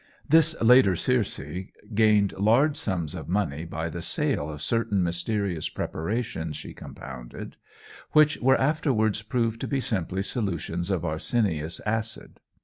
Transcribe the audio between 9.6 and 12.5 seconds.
to be simply solutions of arsenious acid.